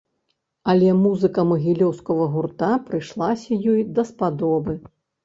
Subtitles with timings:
[0.71, 4.73] Але музыка магілёўскага гурта прыйшлася ёй даспадобы.